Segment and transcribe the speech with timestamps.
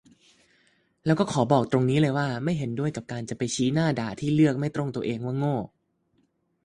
[1.05, 5.55] แล้วก็ขอบอกตรงนี้เลยว่า ไม่เห็นด้วยกับการจะไปชี้หน้าด่าที่เลือกไม่ตรงตัวเองว่าโง่